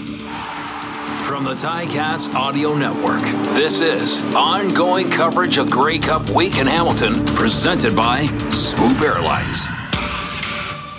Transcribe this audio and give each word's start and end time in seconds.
From 0.00 1.44
the 1.44 1.54
Ticats 1.54 2.32
Audio 2.34 2.74
Network, 2.74 3.20
this 3.54 3.80
is 3.80 4.22
ongoing 4.34 5.10
coverage 5.10 5.58
of 5.58 5.70
Grey 5.70 5.98
Cup 5.98 6.30
Week 6.30 6.56
in 6.56 6.66
Hamilton, 6.66 7.22
presented 7.26 7.94
by 7.94 8.24
Swoop 8.50 8.98
Airlines. 9.02 9.66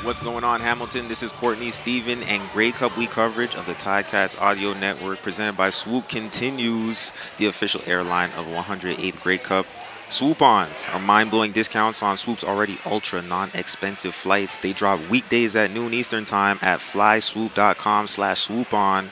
What's 0.04 0.20
going 0.20 0.44
on, 0.44 0.62
Hamilton? 0.62 1.08
This 1.08 1.24
is 1.24 1.32
Courtney 1.32 1.72
Stephen, 1.72 2.22
and 2.24 2.48
Grey 2.52 2.72
Cup 2.72 2.96
Week 2.96 3.10
coverage 3.10 3.56
of 3.56 3.66
the 3.66 3.74
Ticats 3.74 4.40
Audio 4.40 4.74
Network, 4.74 5.24
presented 5.24 5.58
by 5.58 5.72
Swoop, 5.72 6.08
continues 6.08 7.12
the 7.40 7.48
official 7.48 7.82
airline 7.88 8.30
of 8.34 8.46
108th 8.46 9.20
Grey 9.22 9.40
Cup. 9.40 9.66
Swoop-ons 10.12 10.88
are 10.92 11.00
mind-blowing 11.00 11.54
discounts 11.54 12.04
on 12.04 12.18
Swoop's 12.18 12.44
already 12.44 12.78
ultra 12.86 13.22
non-expensive 13.22 14.14
flights. 14.14 14.58
They 14.58 14.74
drop 14.74 15.00
weekdays 15.10 15.56
at 15.56 15.72
noon 15.72 15.94
Eastern 15.94 16.26
Time 16.26 16.60
at 16.62 16.82
flyswoop.com 16.82 18.08
slash 18.08 18.42
swoop-on, 18.42 19.10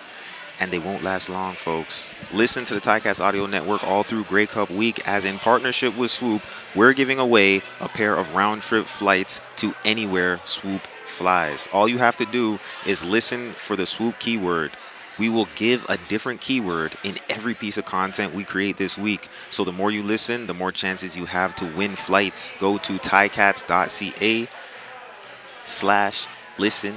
and 0.59 0.71
they 0.71 0.77
won't 0.77 1.01
last 1.01 1.29
long, 1.29 1.55
folks. 1.55 2.13
Listen 2.33 2.65
to 2.65 2.73
the 2.73 2.81
Ticats 2.81 3.21
Audio 3.21 3.45
Network 3.45 3.81
all 3.81 4.03
through 4.03 4.25
Grey 4.25 4.45
Cup 4.45 4.69
Week, 4.69 5.07
as 5.07 5.23
in 5.23 5.39
partnership 5.39 5.95
with 5.95 6.11
Swoop, 6.11 6.41
we're 6.75 6.91
giving 6.91 7.17
away 7.17 7.61
a 7.79 7.87
pair 7.87 8.17
of 8.17 8.35
round-trip 8.35 8.85
flights 8.85 9.39
to 9.55 9.73
anywhere 9.85 10.41
Swoop 10.43 10.81
flies. 11.05 11.69
All 11.71 11.87
you 11.87 11.99
have 11.99 12.17
to 12.17 12.25
do 12.25 12.59
is 12.85 13.05
listen 13.05 13.53
for 13.53 13.77
the 13.77 13.85
Swoop 13.85 14.19
keyword 14.19 14.73
we 15.19 15.29
will 15.29 15.47
give 15.55 15.85
a 15.89 15.97
different 16.07 16.41
keyword 16.41 16.97
in 17.03 17.19
every 17.29 17.53
piece 17.53 17.77
of 17.77 17.85
content 17.85 18.33
we 18.33 18.43
create 18.43 18.77
this 18.77 18.97
week. 18.97 19.27
So 19.49 19.63
the 19.63 19.71
more 19.71 19.91
you 19.91 20.01
listen, 20.01 20.47
the 20.47 20.53
more 20.53 20.71
chances 20.71 21.17
you 21.17 21.25
have 21.25 21.55
to 21.57 21.65
win 21.65 21.95
flights. 21.95 22.53
Go 22.59 22.77
to 22.79 22.97
ticats.ca 22.97 24.47
slash 25.65 26.27
listen 26.57 26.95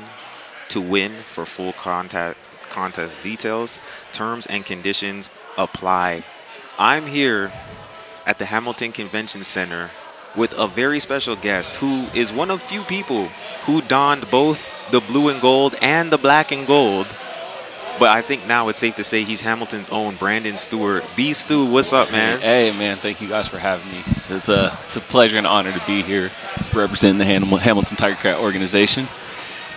to 0.68 0.80
win 0.80 1.22
for 1.24 1.44
full 1.44 1.72
contact 1.72 2.38
contest 2.70 3.16
details. 3.22 3.78
Terms 4.12 4.46
and 4.46 4.64
conditions 4.64 5.28
apply. 5.58 6.24
I'm 6.78 7.06
here 7.06 7.52
at 8.24 8.38
the 8.38 8.46
Hamilton 8.46 8.92
Convention 8.92 9.44
Center 9.44 9.90
with 10.34 10.54
a 10.54 10.66
very 10.66 10.98
special 11.00 11.36
guest 11.36 11.76
who 11.76 12.06
is 12.14 12.32
one 12.32 12.50
of 12.50 12.62
few 12.62 12.82
people 12.84 13.26
who 13.64 13.82
donned 13.82 14.30
both 14.30 14.66
the 14.90 15.00
blue 15.00 15.28
and 15.28 15.40
gold 15.40 15.74
and 15.82 16.10
the 16.10 16.16
black 16.16 16.52
and 16.52 16.66
gold 16.66 17.06
but 18.02 18.10
I 18.10 18.20
think 18.20 18.48
now 18.48 18.66
it's 18.66 18.80
safe 18.80 18.96
to 18.96 19.04
say 19.04 19.22
he's 19.22 19.42
Hamilton's 19.42 19.88
own 19.90 20.16
Brandon 20.16 20.56
Stewart. 20.56 21.04
B 21.14 21.32
Stu, 21.32 21.64
what's 21.64 21.92
up, 21.92 22.10
man? 22.10 22.40
Hey, 22.40 22.76
man, 22.76 22.96
thank 22.96 23.20
you 23.20 23.28
guys 23.28 23.46
for 23.46 23.60
having 23.60 23.88
me. 23.92 24.02
It's 24.28 24.48
a, 24.48 24.76
it's 24.80 24.96
a 24.96 25.00
pleasure 25.00 25.38
and 25.38 25.46
honor 25.46 25.70
to 25.70 25.80
be 25.86 26.02
here 26.02 26.32
representing 26.74 27.18
the 27.18 27.24
Hamilton 27.24 27.96
Tiger 27.96 28.16
Cat 28.16 28.40
organization. 28.40 29.06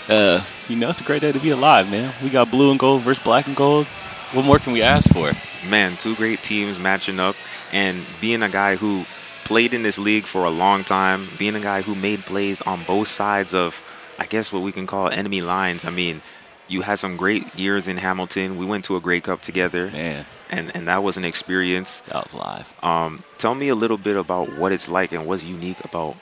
Uh, 0.09 0.43
you 0.67 0.75
know, 0.75 0.89
it's 0.89 1.01
a 1.01 1.03
great 1.03 1.21
day 1.21 1.33
to 1.33 1.39
be 1.39 1.51
alive, 1.51 1.87
man. 1.91 2.15
We 2.23 2.31
got 2.31 2.49
blue 2.49 2.71
and 2.71 2.79
gold 2.79 3.03
versus 3.03 3.23
black 3.23 3.45
and 3.45 3.55
gold. 3.55 3.85
What 4.33 4.43
more 4.43 4.57
can 4.57 4.73
we 4.73 4.81
ask 4.81 5.07
for? 5.13 5.31
Man, 5.69 5.95
two 5.95 6.15
great 6.15 6.41
teams 6.41 6.79
matching 6.79 7.19
up, 7.19 7.35
and 7.71 8.03
being 8.21 8.41
a 8.41 8.49
guy 8.49 8.75
who 8.75 9.05
played 9.43 9.71
in 9.71 9.83
this 9.83 9.99
league 9.99 10.25
for 10.25 10.45
a 10.45 10.49
long 10.49 10.83
time, 10.83 11.27
being 11.37 11.53
a 11.53 11.59
guy 11.59 11.83
who 11.83 11.93
made 11.93 12.21
plays 12.21 12.59
on 12.61 12.85
both 12.85 13.07
sides 13.07 13.53
of, 13.53 13.83
I 14.17 14.25
guess, 14.25 14.51
what 14.51 14.63
we 14.63 14.71
can 14.71 14.87
call 14.87 15.09
enemy 15.09 15.41
lines. 15.41 15.85
I 15.85 15.91
mean, 15.91 16.23
you 16.67 16.81
had 16.81 16.99
some 16.99 17.17
great 17.17 17.55
years 17.55 17.88
in 17.88 17.97
Hamilton. 17.97 18.58
We 18.58 18.66
went 18.66 18.85
to 18.85 18.95
a 18.95 19.02
Grey 19.02 19.21
Cup 19.21 19.41
together. 19.41 19.91
Man. 19.91 20.25
And, 20.49 20.75
and 20.75 20.88
that 20.88 21.03
was 21.03 21.17
an 21.17 21.25
experience. 21.25 22.02
That 22.02 22.23
was 22.23 22.33
live. 22.33 22.73
Um, 22.83 23.23
tell 23.38 23.55
me 23.55 23.67
a 23.69 23.75
little 23.75 23.97
bit 23.97 24.16
about 24.16 24.55
what 24.58 24.71
it's 24.71 24.88
like 24.88 25.11
and 25.11 25.25
what's 25.25 25.43
unique 25.43 25.83
about 25.83 26.16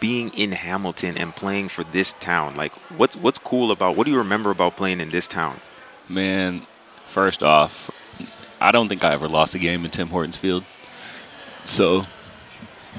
being 0.00 0.30
in 0.30 0.52
Hamilton 0.52 1.16
and 1.16 1.34
playing 1.34 1.68
for 1.68 1.84
this 1.84 2.12
town. 2.14 2.56
Like, 2.56 2.72
what's 2.96 3.16
what's 3.16 3.38
cool 3.38 3.70
about? 3.70 3.96
What 3.96 4.04
do 4.04 4.10
you 4.10 4.18
remember 4.18 4.50
about 4.50 4.76
playing 4.76 5.00
in 5.00 5.10
this 5.10 5.26
town? 5.28 5.60
Man, 6.08 6.66
first 7.06 7.42
off, 7.42 7.90
I 8.60 8.72
don't 8.72 8.88
think 8.88 9.04
I 9.04 9.12
ever 9.12 9.28
lost 9.28 9.54
a 9.54 9.58
game 9.58 9.84
in 9.84 9.90
Tim 9.90 10.08
Hortons 10.08 10.36
Field. 10.36 10.64
So 11.62 12.04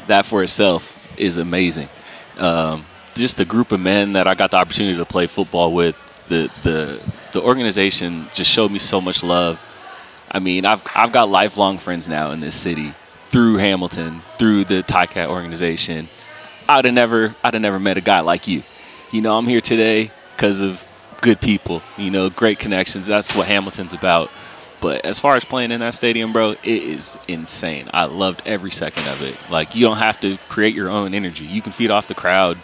that 0.08 0.26
for 0.26 0.44
itself 0.44 1.18
is 1.20 1.38
amazing. 1.38 1.90
Um, 2.38 2.86
just 3.16 3.38
the 3.38 3.46
group 3.46 3.72
of 3.72 3.80
men 3.80 4.14
that 4.14 4.28
I 4.28 4.36
got 4.36 4.52
the 4.52 4.58
opportunity 4.58 4.98
to 4.98 5.06
play 5.06 5.28
football 5.28 5.74
with 5.74 5.96
the 6.28 6.52
the 6.64 7.02
the 7.34 7.42
organization 7.42 8.28
just 8.34 8.50
showed 8.50 8.72
me 8.72 8.80
so 8.80 9.02
much 9.02 9.24
love. 9.24 9.64
I 10.32 10.40
mean, 10.40 10.66
I've 10.66 10.84
I've 10.96 11.12
got 11.12 11.30
lifelong 11.30 11.78
friends 11.78 12.08
now 12.08 12.32
in 12.32 12.40
this 12.40 12.56
city 12.56 12.94
through 13.26 13.58
Hamilton, 13.58 14.20
through 14.38 14.66
the 14.66 14.84
Ticat 14.84 15.30
organization. 15.30 16.08
I'd 16.70 16.86
have 16.86 16.94
never 16.94 17.36
I'd 17.44 17.54
have 17.54 17.62
never 17.62 17.80
met 17.80 17.98
a 17.98 18.02
guy 18.02 18.22
like 18.22 18.48
you. 18.48 18.64
You 19.12 19.22
know, 19.22 19.38
I'm 19.38 19.48
here 19.48 19.62
today 19.62 20.12
because 20.36 20.60
of 20.60 20.84
good 21.22 21.40
people. 21.40 21.82
You 21.98 22.12
know, 22.12 22.30
great 22.30 22.60
connections. 22.60 23.08
That's 23.08 23.36
what 23.36 23.48
Hamilton's 23.48 23.94
about. 23.94 24.32
But 24.80 25.06
as 25.06 25.20
far 25.20 25.36
as 25.36 25.44
playing 25.44 25.72
in 25.72 25.80
that 25.80 25.96
stadium, 25.96 26.34
bro, 26.34 26.52
it 26.52 26.66
is 26.66 27.18
insane. 27.28 27.90
I 27.94 28.06
loved 28.06 28.46
every 28.46 28.70
second 28.70 29.08
of 29.08 29.24
it. 29.24 29.36
Like 29.50 29.76
you 29.76 29.86
don't 29.86 29.98
have 29.98 30.20
to 30.22 30.38
create 30.50 30.76
your 30.76 30.90
own 30.90 31.14
energy. 31.14 31.46
You 31.46 31.62
can 31.62 31.72
feed 31.72 31.90
off 31.90 32.08
the 32.08 32.16
crowd 32.16 32.58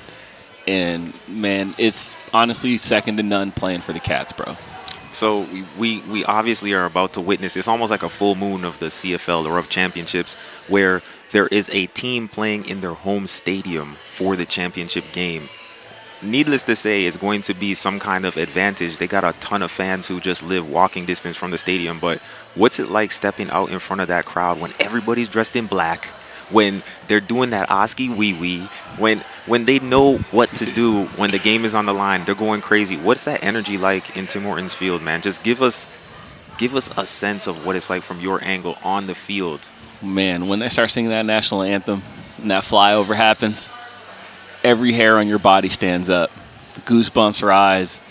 and 0.68 1.13
man, 1.28 1.74
it's 1.78 2.16
honestly 2.34 2.78
second 2.78 3.18
to 3.18 3.24
none 3.24 3.51
playing 3.51 3.81
for 3.81 3.94
the 3.94 4.00
Cats, 4.00 4.34
bro. 4.34 4.56
So 5.12 5.46
we 5.78 6.01
we 6.01 6.25
obviously 6.25 6.74
are 6.74 6.85
about 6.85 7.13
to 7.13 7.22
witness. 7.22 7.56
It's 7.56 7.68
almost 7.68 7.91
like 7.91 8.03
a 8.03 8.09
full 8.09 8.35
moon 8.35 8.66
of 8.66 8.79
the 8.79 8.88
CFL 8.88 9.46
or 9.46 9.57
of 9.57 9.69
championships, 9.69 10.34
where 10.68 11.02
there 11.31 11.47
is 11.47 11.69
a 11.72 11.88
team 11.88 12.28
playing 12.28 12.66
in 12.66 12.81
their 12.81 12.94
home 12.94 13.28
stadium 13.28 13.96
for 14.07 14.35
the 14.35 14.46
championship 14.46 15.06
game. 15.13 15.44
Needless 16.22 16.63
to 16.63 16.75
say, 16.75 17.06
it's 17.06 17.18
going 17.18 17.41
to 17.44 17.53
be 17.53 17.73
some 17.73 18.00
kind 18.00 18.25
of 18.25 18.38
advantage. 18.38 18.97
They 18.97 19.07
got 19.07 19.25
a 19.25 19.34
ton 19.40 19.62
of 19.62 19.72
fans 19.72 20.07
who 20.07 20.22
just 20.22 20.41
live 20.41 20.69
walking 20.69 21.06
distance 21.06 21.35
from 21.35 21.52
the 21.52 21.57
stadium. 21.57 22.00
But 22.00 22.19
what's 22.56 22.79
it 22.79 22.90
like 22.90 23.12
stepping 23.12 23.50
out 23.50 23.72
in 23.72 23.79
front 23.79 24.02
of 24.02 24.07
that 24.07 24.25
crowd 24.25 24.59
when 24.59 24.73
everybody's 24.79 25.28
dressed 25.28 25.56
in 25.56 25.68
black? 25.68 26.07
When 26.53 26.84
they're 27.08 27.19
doing 27.19 27.50
that 27.50 27.69
Oskee 27.69 28.09
wee 28.09 28.34
wee, 28.34 28.69
when 28.97 29.19
when 29.46 29.66
they 29.66 29.80
know 29.80 30.18
what 30.31 30.50
to 30.56 30.72
do 30.72 31.06
when 31.18 31.31
the 31.31 31.40
game 31.40 31.66
is 31.66 31.74
on 31.74 31.86
the 31.86 31.94
line, 31.94 32.24
they're 32.24 32.36
going 32.36 32.62
crazy. 32.62 32.96
What's 32.96 33.25
that 33.25 33.44
energy 33.44 33.78
like 33.78 34.16
in 34.16 34.28
Tim 34.28 34.44
Hortons 34.44 34.74
Field, 34.74 35.02
man? 35.02 35.22
Just 35.22 35.44
give 35.44 35.62
us 35.62 35.86
give 36.58 36.75
us 36.75 36.96
a 36.97 37.06
sense 37.06 37.47
of 37.47 37.66
what 37.66 37.75
it's 37.75 37.90
like 37.90 38.03
from 38.03 38.19
your 38.19 38.44
angle 38.44 38.78
on 38.84 39.08
the 39.08 39.16
field. 39.16 39.62
Man, 40.02 40.47
when 40.47 40.59
they 40.59 40.69
start 40.69 40.91
singing 40.91 41.09
that 41.09 41.25
national 41.25 41.64
anthem 41.64 42.02
and 42.38 42.52
that 42.52 42.64
flyover 42.64 43.16
happens, 43.16 43.70
every 44.64 44.94
hair 44.94 45.18
on 45.18 45.28
your 45.28 45.40
body 45.40 45.70
stands 45.70 46.09
up. 46.09 46.31
Goosebumps 46.85 47.41
rise. 47.41 48.02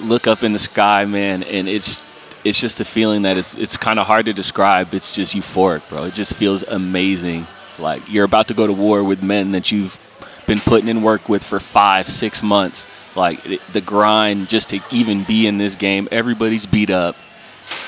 Look 0.00 0.26
up 0.26 0.42
in 0.42 0.52
the 0.52 0.58
sky, 0.58 1.04
man, 1.04 1.42
and 1.42 1.68
it's 1.68 2.02
it's 2.44 2.58
just 2.58 2.80
a 2.80 2.84
feeling 2.84 3.22
that 3.22 3.36
it's 3.36 3.54
it's 3.54 3.76
kind 3.76 3.98
of 3.98 4.06
hard 4.06 4.24
to 4.26 4.32
describe. 4.32 4.94
It's 4.94 5.14
just 5.14 5.34
euphoric, 5.34 5.88
bro. 5.88 6.04
It 6.04 6.14
just 6.14 6.34
feels 6.34 6.62
amazing 6.62 7.46
like 7.82 8.10
you're 8.10 8.24
about 8.24 8.48
to 8.48 8.54
go 8.54 8.66
to 8.66 8.72
war 8.72 9.04
with 9.04 9.22
men 9.22 9.52
that 9.52 9.70
you've 9.70 9.98
been 10.46 10.60
putting 10.60 10.88
in 10.88 11.02
work 11.02 11.28
with 11.28 11.44
for 11.44 11.60
five, 11.60 12.08
six 12.08 12.42
months. 12.42 12.86
Like 13.14 13.42
the 13.72 13.80
grind 13.80 14.48
just 14.48 14.70
to 14.70 14.80
even 14.90 15.24
be 15.24 15.46
in 15.46 15.58
this 15.58 15.76
game. 15.76 16.08
Everybody's 16.10 16.64
beat 16.64 16.90
up, 16.90 17.16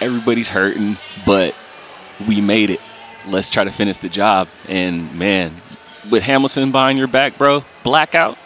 everybody's 0.00 0.48
hurting, 0.50 0.98
but 1.24 1.54
we 2.28 2.40
made 2.40 2.70
it. 2.70 2.80
Let's 3.26 3.48
try 3.48 3.64
to 3.64 3.70
finish 3.70 3.96
the 3.96 4.10
job. 4.10 4.48
And 4.68 5.18
man, 5.18 5.52
with 6.10 6.22
Hamilton 6.22 6.72
behind 6.72 6.98
your 6.98 7.08
back, 7.08 7.38
bro, 7.38 7.64
blackout. 7.82 8.36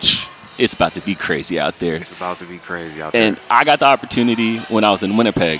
It's 0.58 0.74
about 0.74 0.92
to 0.92 1.00
be 1.00 1.14
crazy 1.14 1.58
out 1.58 1.78
there. 1.78 1.94
It's 1.94 2.12
about 2.12 2.36
to 2.40 2.44
be 2.44 2.58
crazy 2.58 3.00
out 3.00 3.14
there. 3.14 3.28
And 3.28 3.40
I 3.48 3.64
got 3.64 3.78
the 3.78 3.86
opportunity 3.86 4.58
when 4.58 4.84
I 4.84 4.90
was 4.90 5.02
in 5.02 5.16
Winnipeg. 5.16 5.58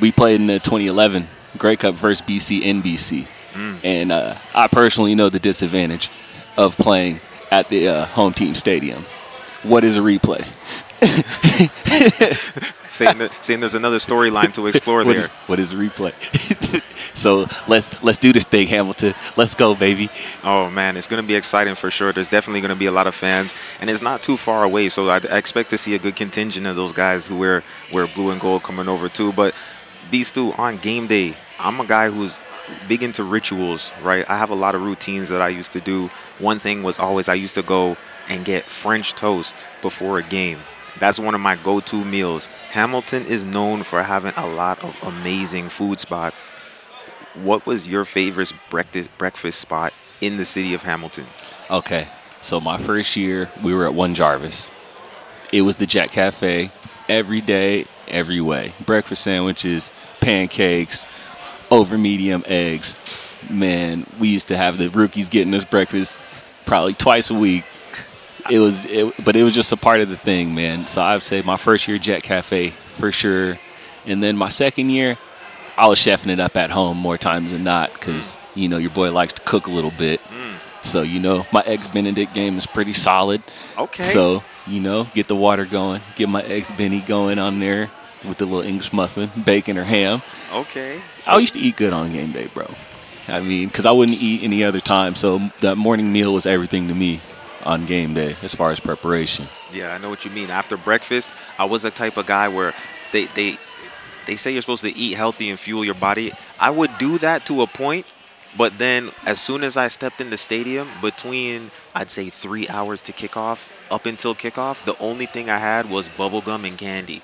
We 0.00 0.10
played 0.10 0.40
in 0.40 0.46
the 0.46 0.58
2011 0.58 1.26
Grey 1.58 1.76
Cup 1.76 1.96
versus 1.96 2.26
BC 2.26 2.62
NBC. 2.62 3.26
Mm. 3.56 3.84
And 3.84 4.12
uh, 4.12 4.36
I 4.54 4.68
personally 4.68 5.14
know 5.14 5.28
the 5.28 5.40
disadvantage 5.40 6.10
of 6.56 6.76
playing 6.76 7.20
at 7.50 7.68
the 7.68 7.88
uh, 7.88 8.04
home 8.06 8.32
team 8.32 8.54
stadium. 8.54 9.04
What 9.62 9.82
is 9.82 9.96
a 9.96 10.00
replay? 10.00 10.46
saying, 12.88 13.18
that, 13.18 13.30
saying 13.42 13.60
there's 13.60 13.74
another 13.74 13.98
storyline 13.98 14.52
to 14.54 14.66
explore 14.66 15.04
what 15.04 15.12
there. 15.12 15.20
Is, 15.20 15.28
what 15.46 15.60
is 15.60 15.72
a 15.72 15.74
replay? 15.74 16.12
so 17.14 17.46
let's 17.68 18.02
let's 18.02 18.18
do 18.18 18.32
this 18.32 18.44
thing, 18.44 18.66
Hamilton. 18.66 19.14
Let's 19.36 19.54
go, 19.54 19.74
baby. 19.74 20.08
Oh 20.42 20.70
man, 20.70 20.96
it's 20.96 21.06
going 21.06 21.22
to 21.22 21.26
be 21.26 21.34
exciting 21.34 21.74
for 21.74 21.90
sure. 21.90 22.12
There's 22.12 22.28
definitely 22.28 22.60
going 22.60 22.70
to 22.70 22.78
be 22.78 22.86
a 22.86 22.92
lot 22.92 23.06
of 23.06 23.14
fans, 23.14 23.54
and 23.80 23.90
it's 23.90 24.00
not 24.00 24.22
too 24.22 24.36
far 24.36 24.64
away. 24.64 24.88
So 24.88 25.10
I, 25.10 25.16
I 25.16 25.36
expect 25.36 25.70
to 25.70 25.78
see 25.78 25.94
a 25.94 25.98
good 25.98 26.16
contingent 26.16 26.66
of 26.66 26.76
those 26.76 26.92
guys 26.92 27.26
who 27.26 27.36
wear 27.36 27.62
wear 27.92 28.06
blue 28.06 28.30
and 28.30 28.40
gold 28.40 28.62
coming 28.62 28.88
over 28.88 29.08
too. 29.08 29.32
But 29.32 29.54
B 30.10 30.22
Stu 30.22 30.52
on 30.54 30.78
game 30.78 31.06
day, 31.06 31.36
I'm 31.58 31.80
a 31.80 31.86
guy 31.86 32.10
who's 32.10 32.40
big 32.88 33.02
into 33.02 33.22
rituals, 33.22 33.90
right? 34.02 34.28
I 34.28 34.38
have 34.38 34.50
a 34.50 34.54
lot 34.54 34.74
of 34.74 34.82
routines 34.82 35.28
that 35.28 35.42
I 35.42 35.48
used 35.48 35.72
to 35.72 35.80
do. 35.80 36.08
One 36.38 36.58
thing 36.58 36.82
was 36.82 36.98
always 36.98 37.28
I 37.28 37.34
used 37.34 37.54
to 37.54 37.62
go 37.62 37.96
and 38.28 38.44
get 38.44 38.64
French 38.64 39.14
toast 39.14 39.54
before 39.82 40.18
a 40.18 40.22
game. 40.22 40.58
That's 40.98 41.18
one 41.18 41.34
of 41.34 41.40
my 41.40 41.56
go 41.56 41.80
to 41.80 42.04
meals. 42.04 42.46
Hamilton 42.70 43.26
is 43.26 43.44
known 43.44 43.82
for 43.82 44.02
having 44.02 44.32
a 44.36 44.46
lot 44.46 44.82
of 44.82 44.96
amazing 45.02 45.68
food 45.68 46.00
spots. 46.00 46.52
What 47.34 47.66
was 47.66 47.86
your 47.86 48.04
favorite 48.06 48.52
breakfast, 48.70 49.10
breakfast 49.18 49.60
spot 49.60 49.92
in 50.20 50.38
the 50.38 50.44
city 50.44 50.72
of 50.72 50.82
Hamilton? 50.82 51.26
Okay, 51.70 52.08
so 52.40 52.60
my 52.60 52.78
first 52.78 53.14
year, 53.14 53.50
we 53.62 53.74
were 53.74 53.86
at 53.86 53.94
One 53.94 54.14
Jarvis. 54.14 54.70
It 55.52 55.62
was 55.62 55.76
the 55.76 55.86
Jack 55.86 56.10
Cafe. 56.10 56.70
Every 57.08 57.40
day, 57.40 57.84
every 58.08 58.40
way. 58.40 58.72
Breakfast 58.84 59.22
sandwiches, 59.22 59.90
pancakes, 60.20 61.06
over 61.70 61.96
medium 61.98 62.44
eggs. 62.46 62.96
Man, 63.48 64.06
we 64.18 64.28
used 64.28 64.48
to 64.48 64.56
have 64.56 64.78
the 64.78 64.88
rookies 64.88 65.28
getting 65.28 65.54
us 65.54 65.64
breakfast 65.64 66.20
probably 66.64 66.94
twice 66.94 67.30
a 67.30 67.34
week. 67.34 67.64
It 68.50 68.58
was, 68.58 68.84
it, 68.86 69.12
but 69.24 69.36
it 69.36 69.42
was 69.42 69.54
just 69.54 69.72
a 69.72 69.76
part 69.76 70.00
of 70.00 70.08
the 70.08 70.16
thing, 70.16 70.54
man. 70.54 70.86
So 70.86 71.02
I'd 71.02 71.22
say 71.22 71.42
my 71.42 71.56
first 71.56 71.88
year 71.88 71.98
Jet 71.98 72.22
Cafe 72.22 72.70
for 72.70 73.10
sure, 73.10 73.58
and 74.04 74.22
then 74.22 74.36
my 74.36 74.48
second 74.48 74.90
year, 74.90 75.16
I 75.76 75.88
was 75.88 75.98
chefing 75.98 76.30
it 76.30 76.40
up 76.40 76.56
at 76.56 76.70
home 76.70 76.96
more 76.96 77.18
times 77.18 77.50
than 77.52 77.64
not 77.64 77.92
because 77.92 78.38
you 78.54 78.68
know 78.68 78.78
your 78.78 78.90
boy 78.90 79.12
likes 79.12 79.34
to 79.34 79.42
cook 79.42 79.66
a 79.66 79.70
little 79.70 79.90
bit. 79.90 80.20
Mm. 80.22 80.84
So 80.84 81.02
you 81.02 81.20
know 81.20 81.44
my 81.52 81.60
eggs 81.62 81.88
Benedict 81.88 82.32
game 82.32 82.56
is 82.56 82.66
pretty 82.66 82.94
solid. 82.94 83.42
Okay. 83.76 84.02
So 84.02 84.42
you 84.66 84.80
know 84.80 85.04
get 85.12 85.28
the 85.28 85.36
water 85.36 85.66
going, 85.66 86.00
get 86.14 86.28
my 86.28 86.42
eggs 86.42 86.70
Benny 86.70 87.00
going 87.00 87.38
on 87.38 87.58
there 87.58 87.90
with 88.24 88.38
the 88.38 88.44
little 88.44 88.62
English 88.62 88.92
muffin, 88.92 89.30
bacon 89.44 89.78
or 89.78 89.84
ham. 89.84 90.22
Okay. 90.52 91.00
I 91.26 91.38
used 91.38 91.54
to 91.54 91.60
eat 91.60 91.76
good 91.76 91.92
on 91.92 92.12
game 92.12 92.32
day, 92.32 92.48
bro. 92.52 92.68
I 93.28 93.40
mean, 93.40 93.68
because 93.68 93.86
I 93.86 93.90
wouldn't 93.90 94.20
eat 94.20 94.42
any 94.42 94.62
other 94.62 94.80
time, 94.80 95.14
so 95.14 95.50
that 95.60 95.76
morning 95.76 96.12
meal 96.12 96.32
was 96.32 96.46
everything 96.46 96.88
to 96.88 96.94
me 96.94 97.20
on 97.64 97.84
game 97.84 98.14
day 98.14 98.36
as 98.42 98.54
far 98.54 98.70
as 98.70 98.78
preparation. 98.78 99.46
Yeah, 99.72 99.92
I 99.92 99.98
know 99.98 100.08
what 100.08 100.24
you 100.24 100.30
mean. 100.30 100.50
After 100.50 100.76
breakfast, 100.76 101.32
I 101.58 101.64
was 101.64 101.82
the 101.82 101.90
type 101.90 102.16
of 102.16 102.26
guy 102.26 102.48
where 102.48 102.72
they 103.12 103.24
they 103.26 103.58
they 104.26 104.36
say 104.36 104.52
you're 104.52 104.62
supposed 104.62 104.82
to 104.82 104.96
eat 104.96 105.14
healthy 105.14 105.50
and 105.50 105.58
fuel 105.58 105.84
your 105.84 105.94
body. 105.94 106.32
I 106.60 106.70
would 106.70 106.96
do 106.98 107.18
that 107.18 107.46
to 107.46 107.62
a 107.62 107.66
point, 107.66 108.12
but 108.56 108.78
then 108.78 109.10
as 109.24 109.40
soon 109.40 109.64
as 109.64 109.76
I 109.76 109.88
stepped 109.88 110.20
in 110.20 110.30
the 110.30 110.36
stadium, 110.36 110.88
between 111.00 111.70
I'd 111.94 112.10
say 112.10 112.30
three 112.30 112.68
hours 112.68 113.02
to 113.02 113.12
kickoff 113.12 113.72
up 113.90 114.06
until 114.06 114.34
kickoff, 114.34 114.84
the 114.84 114.98
only 114.98 115.26
thing 115.26 115.50
I 115.50 115.58
had 115.58 115.90
was 115.90 116.08
bubble 116.08 116.40
gum 116.40 116.64
and 116.64 116.78
candy. 116.78 117.22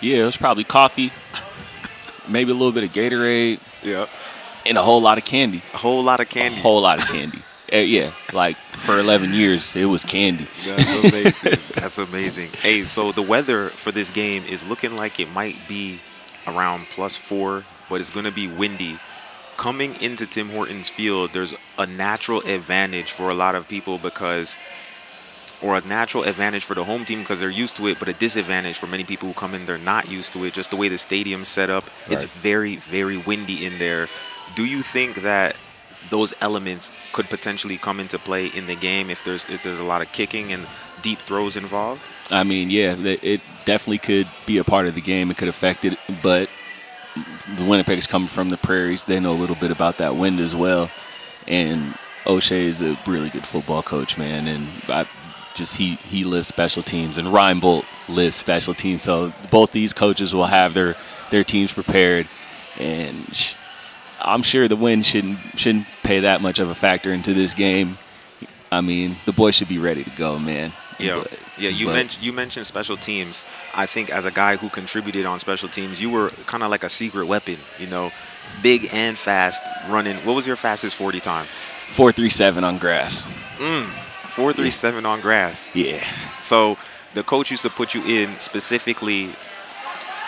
Yeah, 0.00 0.18
it 0.22 0.24
was 0.24 0.36
probably 0.36 0.64
coffee, 0.64 1.10
maybe 2.28 2.50
a 2.50 2.54
little 2.54 2.72
bit 2.72 2.84
of 2.84 2.92
Gatorade, 2.92 3.58
Yeah. 3.82 4.06
and 4.64 4.78
a 4.78 4.82
whole 4.82 5.00
lot 5.00 5.18
of 5.18 5.24
candy. 5.24 5.62
A 5.74 5.78
whole 5.78 6.02
lot 6.04 6.20
of 6.20 6.28
candy. 6.28 6.56
A 6.56 6.60
whole 6.60 6.80
lot 6.80 7.00
of 7.02 7.08
candy. 7.08 7.38
Eh, 7.70 7.80
yeah, 7.82 8.12
like 8.32 8.56
for 8.56 8.98
11 8.98 9.32
years, 9.34 9.76
it 9.76 9.84
was 9.84 10.02
candy. 10.04 10.46
That's 10.64 10.94
amazing. 11.04 11.58
That's 11.74 11.98
amazing. 11.98 12.50
Hey, 12.62 12.84
so 12.84 13.12
the 13.12 13.22
weather 13.22 13.68
for 13.70 13.92
this 13.92 14.10
game 14.10 14.44
is 14.44 14.66
looking 14.66 14.96
like 14.96 15.20
it 15.20 15.30
might 15.32 15.56
be 15.68 16.00
around 16.46 16.86
plus 16.94 17.16
four, 17.16 17.64
but 17.90 18.00
it's 18.00 18.08
going 18.10 18.24
to 18.24 18.32
be 18.32 18.46
windy. 18.48 18.98
Coming 19.58 20.00
into 20.00 20.24
Tim 20.24 20.50
Hortons 20.50 20.88
Field, 20.88 21.30
there's 21.34 21.52
a 21.76 21.84
natural 21.86 22.40
advantage 22.46 23.10
for 23.10 23.28
a 23.28 23.34
lot 23.34 23.54
of 23.56 23.68
people 23.68 23.98
because, 23.98 24.56
or 25.62 25.76
a 25.76 25.80
natural 25.82 26.24
advantage 26.24 26.64
for 26.64 26.74
the 26.74 26.84
home 26.84 27.04
team 27.04 27.20
because 27.20 27.40
they're 27.40 27.50
used 27.50 27.76
to 27.76 27.88
it, 27.88 27.98
but 27.98 28.08
a 28.08 28.12
disadvantage 28.12 28.76
for 28.76 28.86
many 28.86 29.04
people 29.04 29.28
who 29.28 29.34
come 29.34 29.54
in, 29.54 29.66
they're 29.66 29.78
not 29.78 30.08
used 30.08 30.32
to 30.32 30.44
it. 30.44 30.54
Just 30.54 30.70
the 30.70 30.76
way 30.76 30.88
the 30.88 30.98
stadium's 30.98 31.48
set 31.48 31.70
up, 31.70 31.84
it's 32.08 32.22
very, 32.22 32.76
very 32.76 33.16
windy 33.16 33.66
in 33.66 33.78
there. 33.78 34.08
Do 34.54 34.64
you 34.64 34.82
think 34.82 35.22
that 35.22 35.56
those 36.10 36.32
elements 36.40 36.90
could 37.12 37.26
potentially 37.26 37.76
come 37.76 38.00
into 38.00 38.18
play 38.18 38.46
in 38.46 38.66
the 38.66 38.76
game 38.76 39.10
if 39.10 39.24
there's 39.24 39.44
if 39.48 39.62
there's 39.62 39.78
a 39.78 39.84
lot 39.84 40.00
of 40.00 40.10
kicking 40.12 40.52
and 40.52 40.66
deep 41.02 41.18
throws 41.18 41.56
involved? 41.56 42.00
I 42.30 42.44
mean, 42.44 42.70
yeah, 42.70 42.94
it 42.96 43.40
definitely 43.64 43.98
could 43.98 44.28
be 44.46 44.58
a 44.58 44.64
part 44.64 44.86
of 44.86 44.94
the 44.94 45.00
game. 45.00 45.30
It 45.30 45.36
could 45.36 45.48
affect 45.48 45.84
it, 45.84 45.98
but 46.22 46.48
the 47.56 47.64
Winnipeg's 47.64 48.06
coming 48.06 48.28
from 48.28 48.50
the 48.50 48.56
prairies. 48.56 49.04
They 49.04 49.18
know 49.18 49.32
a 49.32 49.34
little 49.34 49.56
bit 49.56 49.70
about 49.70 49.98
that 49.98 50.16
wind 50.16 50.40
as 50.40 50.54
well. 50.54 50.90
And 51.46 51.94
O'Shea 52.26 52.66
is 52.66 52.82
a 52.82 52.98
really 53.06 53.30
good 53.30 53.46
football 53.46 53.82
coach, 53.82 54.18
man. 54.18 54.46
And 54.46 54.68
I 54.88 55.06
just 55.58 55.76
he 55.76 55.96
he 55.96 56.24
lives 56.24 56.48
special 56.48 56.82
teams, 56.82 57.18
and 57.18 57.28
Reinebold 57.28 57.84
lives 58.08 58.36
special 58.36 58.72
teams. 58.74 59.02
So 59.02 59.32
both 59.50 59.72
these 59.72 59.92
coaches 59.92 60.34
will 60.34 60.46
have 60.46 60.72
their 60.74 60.96
their 61.30 61.44
teams 61.44 61.72
prepared, 61.72 62.26
and 62.78 63.34
sh- 63.36 63.54
I'm 64.22 64.42
sure 64.42 64.66
the 64.68 64.76
wind 64.76 65.04
shouldn't 65.04 65.38
shouldn't 65.56 65.86
pay 66.02 66.20
that 66.20 66.40
much 66.40 66.58
of 66.58 66.70
a 66.70 66.74
factor 66.74 67.12
into 67.12 67.34
this 67.34 67.52
game. 67.52 67.98
I 68.72 68.80
mean, 68.80 69.16
the 69.26 69.32
boys 69.32 69.54
should 69.54 69.68
be 69.68 69.78
ready 69.78 70.04
to 70.04 70.10
go, 70.10 70.38
man. 70.38 70.72
Yeah, 70.98 71.20
But- 71.22 71.38
yeah. 71.58 71.70
You 71.70 71.86
mentioned 71.86 72.22
you 72.24 72.32
mentioned 72.32 72.66
special 72.66 72.96
teams. 72.96 73.44
I 73.74 73.86
think 73.86 74.10
as 74.10 74.24
a 74.24 74.30
guy 74.30 74.56
who 74.56 74.68
contributed 74.68 75.26
on 75.26 75.38
special 75.38 75.68
teams, 75.68 76.00
you 76.00 76.10
were 76.10 76.28
kind 76.46 76.62
of 76.62 76.70
like 76.70 76.82
a 76.84 76.88
secret 76.88 77.26
weapon. 77.26 77.58
You 77.78 77.86
know, 77.86 78.10
big 78.62 78.88
and 78.92 79.16
fast, 79.16 79.62
running. 79.88 80.16
What 80.18 80.34
was 80.34 80.46
your 80.46 80.56
fastest 80.56 80.96
forty 80.96 81.20
time? 81.20 81.46
four 81.88 82.12
three 82.12 82.28
seven 82.30 82.64
on 82.64 82.78
grass. 82.78 83.26
Mm. 83.58 83.88
Four 84.38 84.52
three 84.52 84.70
seven 84.70 85.04
on 85.04 85.20
grass. 85.20 85.68
Yeah, 85.74 86.02
So 86.40 86.78
the 87.14 87.22
coach 87.24 87.50
used 87.50 87.62
to 87.64 87.70
put 87.70 87.92
you 87.94 88.02
in 88.04 88.38
specifically 88.38 89.30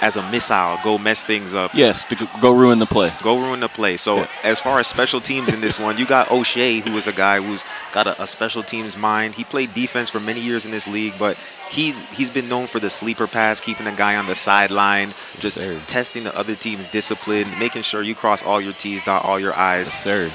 as 0.02 0.16
a 0.16 0.22
missile, 0.30 0.78
go 0.82 0.96
mess 0.96 1.22
things 1.22 1.52
up. 1.52 1.74
yes, 1.74 2.04
to 2.04 2.26
go 2.40 2.52
ruin 2.52 2.78
the 2.78 2.86
play. 2.86 3.12
Go 3.22 3.38
ruin 3.38 3.60
the 3.60 3.68
play. 3.68 3.98
So 3.98 4.16
Yeah. 4.16 4.26
as 4.42 4.58
far 4.58 4.80
as 4.80 4.86
special 4.86 5.20
teams 5.20 5.52
in 5.52 5.60
this 5.60 5.78
one, 5.78 5.98
you 5.98 6.06
got 6.06 6.30
O'Shea, 6.30 6.80
who 6.80 6.96
is 6.96 7.06
a 7.06 7.12
guy 7.12 7.38
who's 7.40 7.62
got 7.92 8.06
a, 8.06 8.22
a 8.22 8.26
special 8.26 8.62
teams 8.62 8.96
mind. 8.96 9.34
He 9.34 9.44
played 9.44 9.74
defense 9.74 10.08
for 10.08 10.18
many 10.18 10.40
years 10.40 10.64
in 10.64 10.70
this 10.72 10.88
league, 10.88 11.14
but 11.18 11.36
he's 11.70 12.00
he's 12.16 12.30
been 12.30 12.48
known 12.48 12.66
for 12.66 12.80
the 12.80 12.88
sleeper 12.90 13.26
pass, 13.26 13.60
keeping 13.60 13.86
a 13.86 13.92
guy 13.92 14.16
on 14.16 14.26
the 14.26 14.34
sideline, 14.34 15.12
just 15.38 15.56
sir. 15.56 15.78
testing 15.86 16.24
the 16.24 16.34
other 16.36 16.54
team's 16.54 16.86
discipline, 16.88 17.46
making 17.58 17.82
sure 17.82 18.02
you 18.02 18.14
cross 18.14 18.42
all 18.42 18.60
your 18.60 18.72
T's, 18.72 19.02
dot 19.02 19.24
all 19.24 19.38
your 19.38 19.54
I's. 19.54 19.86
Yes, 19.88 20.02
Sir, 20.02 20.32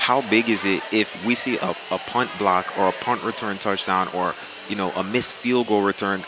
How 0.00 0.22
big 0.22 0.48
is 0.48 0.64
it 0.64 0.82
if 0.90 1.22
we 1.26 1.34
see 1.34 1.58
a, 1.58 1.74
a 1.90 1.98
punt 1.98 2.30
block 2.38 2.78
or 2.78 2.88
a 2.88 2.92
punt 2.92 3.22
return 3.22 3.58
touchdown 3.58 4.08
or 4.14 4.34
you 4.66 4.74
know 4.74 4.90
a 4.92 5.04
missed 5.04 5.34
field 5.34 5.66
goal 5.66 5.82
return? 5.82 6.24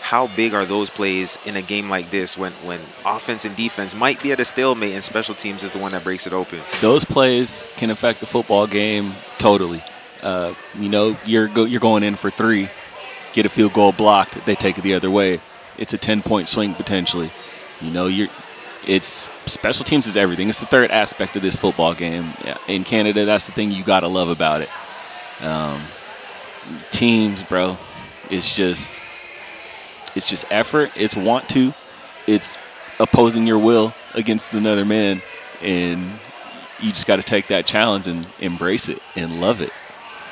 How 0.00 0.26
big 0.28 0.54
are 0.54 0.64
those 0.64 0.88
plays 0.88 1.38
in 1.44 1.54
a 1.56 1.62
game 1.62 1.90
like 1.90 2.10
this 2.10 2.38
when 2.38 2.52
when 2.64 2.80
offense 3.04 3.44
and 3.44 3.54
defense 3.54 3.94
might 3.94 4.22
be 4.22 4.32
at 4.32 4.40
a 4.40 4.44
stalemate 4.46 4.94
and 4.94 5.04
special 5.04 5.34
teams 5.34 5.62
is 5.62 5.72
the 5.72 5.78
one 5.78 5.92
that 5.92 6.02
breaks 6.02 6.26
it 6.26 6.32
open? 6.32 6.60
those 6.80 7.04
plays 7.04 7.62
can 7.76 7.90
affect 7.90 8.20
the 8.20 8.26
football 8.26 8.66
game 8.66 9.12
totally. 9.36 9.82
Uh, 10.22 10.54
you 10.78 10.88
know, 10.88 11.14
you're 11.26 11.46
go, 11.48 11.64
you're 11.64 11.78
going 11.80 12.02
in 12.02 12.16
for 12.16 12.30
three, 12.30 12.70
get 13.34 13.44
a 13.44 13.50
field 13.50 13.74
goal 13.74 13.92
blocked, 13.92 14.44
they 14.46 14.54
take 14.54 14.78
it 14.78 14.82
the 14.82 14.94
other 14.94 15.10
way. 15.10 15.40
It's 15.76 15.92
a 15.92 15.98
ten 15.98 16.22
point 16.22 16.48
swing 16.48 16.72
potentially. 16.74 17.30
You 17.82 17.90
know, 17.90 18.06
you're 18.06 18.28
it's 18.86 19.28
special 19.46 19.84
teams 19.84 20.06
is 20.06 20.16
everything. 20.16 20.48
It's 20.48 20.60
the 20.60 20.66
third 20.66 20.90
aspect 20.90 21.36
of 21.36 21.42
this 21.42 21.56
football 21.56 21.94
game. 21.94 22.32
Yeah, 22.44 22.58
In 22.68 22.84
Canada, 22.84 23.24
that's 23.24 23.46
the 23.46 23.52
thing 23.52 23.70
you 23.70 23.84
gotta 23.84 24.08
love 24.08 24.28
about 24.28 24.62
it. 24.62 24.68
Um, 25.44 25.82
teams, 26.90 27.42
bro, 27.42 27.78
it's 28.30 28.54
just 28.54 29.06
it's 30.14 30.28
just 30.28 30.44
effort. 30.50 30.90
It's 30.96 31.16
want 31.16 31.48
to. 31.50 31.72
It's 32.26 32.56
opposing 32.98 33.46
your 33.46 33.58
will 33.58 33.94
against 34.14 34.52
another 34.52 34.84
man, 34.84 35.22
and 35.62 36.10
you 36.80 36.90
just 36.90 37.06
got 37.06 37.16
to 37.16 37.22
take 37.22 37.48
that 37.48 37.66
challenge 37.66 38.06
and 38.06 38.26
embrace 38.40 38.88
it 38.88 39.00
and 39.16 39.40
love 39.40 39.60
it. 39.60 39.70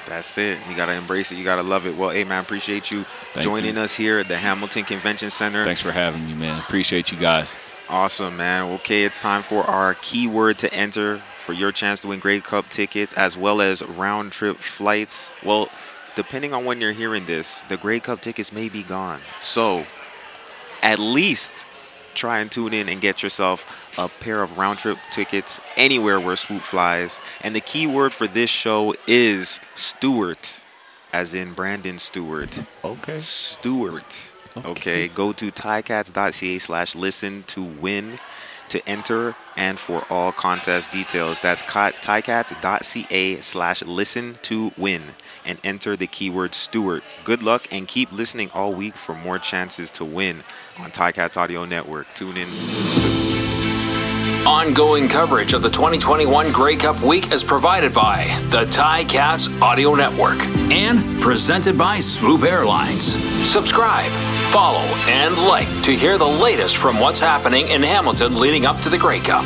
That's 0.07 0.39
it. 0.39 0.59
You 0.69 0.75
gotta 0.75 0.93
embrace 0.93 1.33
it. 1.33 1.37
You 1.37 1.45
gotta 1.45 1.63
love 1.63 1.87
it. 1.87 1.97
Well, 1.97 2.11
hey 2.11 2.25
man, 2.25 2.43
appreciate 2.43 2.91
you 2.91 3.05
Thank 3.33 3.45
joining 3.45 3.77
you. 3.77 3.83
us 3.83 3.95
here 3.95 4.19
at 4.19 4.29
the 4.29 4.39
Hamilton 4.39 4.85
Convention 4.85 5.29
Center. 5.29 5.65
Thanks 5.65 5.83
for 5.83 5.93
having 5.93 6.27
me, 6.27 6.33
man. 6.35 6.59
Appreciate 6.61 7.13
you 7.13 7.19
guys. 7.19 7.59
Awesome, 7.91 8.37
man. 8.37 8.71
Okay, 8.75 9.05
it's 9.05 9.23
time 9.23 9.43
for 9.43 9.65
our 9.65 9.95
keyword 9.95 10.59
to 10.59 10.73
enter 10.75 11.23
for 11.39 11.55
your 11.55 11.73
chance 11.73 12.03
to 12.03 12.09
win 12.09 12.21
Grey 12.21 12.41
Cup 12.41 12.69
tickets 12.69 13.15
as 13.15 13.35
well 13.35 13.63
as 13.63 13.83
round 13.83 14.31
trip 14.33 14.59
flights. 14.59 15.31
Well, 15.43 15.71
depending 16.15 16.53
on 16.53 16.67
when 16.67 16.83
you're 16.83 16.93
hearing 16.93 17.25
this, 17.25 17.63
the 17.71 17.79
Grey 17.79 17.99
Cup 17.99 18.21
tickets 18.21 18.53
may 18.53 18.69
be 18.69 18.83
gone. 18.83 19.21
So, 19.41 19.87
at 20.83 20.99
least 20.99 21.53
try 22.15 22.41
and 22.41 22.53
tune 22.53 22.75
in 22.75 22.91
and 22.91 23.01
get 23.01 23.23
yourself 23.23 23.97
a 23.99 24.09
pair 24.23 24.43
of 24.43 24.59
round 24.59 24.81
trip 24.81 24.99
tickets 25.11 25.59
anywhere 25.75 26.21
where 26.21 26.37
Swoop 26.37 26.63
flies. 26.63 27.21
And 27.41 27.57
the 27.57 27.61
keyword 27.63 28.13
for 28.13 28.27
this 28.27 28.51
show 28.51 28.95
is 29.07 29.61
Stewart, 29.75 30.63
as 31.11 31.35
in 31.35 31.55
Brandon 31.55 31.99
Stewart. 31.99 32.59
Okay. 32.85 33.19
Stewart. 33.19 34.33
Okay, 34.65 35.09
go 35.09 35.33
to 35.33 35.51
ticats.ca 35.51 36.59
slash 36.59 36.95
listen 36.95 37.45
to 37.49 37.63
win 37.63 38.19
to 38.69 38.87
enter 38.89 39.35
and 39.57 39.79
for 39.79 40.05
all 40.11 40.31
contest 40.33 40.93
details. 40.93 41.41
That's 41.41 41.63
ca- 41.63 41.93
ticats.ca 41.93 43.41
slash 43.41 43.83
listen 43.83 44.39
to 44.43 44.73
win 44.77 45.03
and 45.45 45.59
enter 45.65 45.97
the 45.97 46.07
keyword 46.07 46.55
Stewart. 46.55 47.03
Good 47.25 47.43
luck 47.43 47.67
and 47.71 47.89
keep 47.89 48.13
listening 48.13 48.51
all 48.53 48.73
week 48.73 48.95
for 48.95 49.15
more 49.15 49.39
chances 49.39 49.91
to 49.93 50.05
win 50.05 50.45
on 50.79 50.91
Ticats 50.91 51.37
Audio 51.37 51.65
Network. 51.65 52.07
Tune 52.15 52.37
in 52.37 52.49
soon. 52.49 53.39
Ongoing 54.47 55.09
coverage 55.09 55.53
of 55.53 55.61
the 55.61 55.69
2021 55.69 56.53
Grey 56.53 56.75
Cup 56.77 57.01
Week 57.03 57.33
is 57.33 57.45
provided 57.45 57.93
by 57.93 58.25
the 58.51 58.65
Ticats 58.67 59.61
Audio 59.61 59.95
Network 59.95 60.41
and 60.73 61.21
presented 61.21 61.77
by 61.77 61.99
Swoop 61.99 62.43
Airlines. 62.45 63.13
Subscribe, 63.47 64.11
follow, 64.53 64.85
and 65.09 65.37
like 65.37 65.83
to 65.83 65.93
hear 65.93 66.19
the 66.19 66.27
latest 66.27 66.77
from 66.77 66.99
what's 66.99 67.21
happening 67.21 67.69
in 67.69 67.83
Hamilton 67.83 68.35
leading 68.35 68.67
up 68.67 68.81
to 68.81 68.89
the 68.89 68.99
Grey 68.99 69.21
Cup. 69.21 69.45